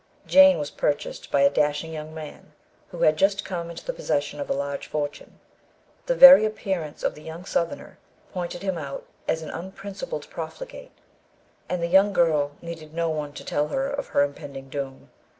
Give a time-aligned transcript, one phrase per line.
[0.25, 2.53] Jane was purchased by a dashing young man,
[2.89, 5.39] who had just come into the possession of a large fortune.
[6.07, 7.99] The very appearance of the young Southerner
[8.33, 10.89] pointed him out as an unprincipled profligate;
[11.69, 15.11] and the young girl needed no one to tell her of her impending doom.